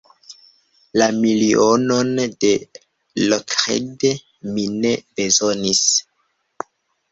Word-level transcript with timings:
La 1.01 1.09
milionon 1.17 2.09
de 2.45 2.53
Lockheed 3.27 4.09
mi 4.57 4.67
ne 4.81 4.97
bezonis. 5.21 5.87